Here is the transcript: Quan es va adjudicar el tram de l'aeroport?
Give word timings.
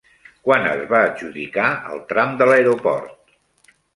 Quan 0.45 0.63
es 0.69 0.79
va 0.93 1.01
adjudicar 1.09 1.67
el 1.95 2.01
tram 2.13 2.33
de 2.41 2.47
l'aeroport? 2.53 3.39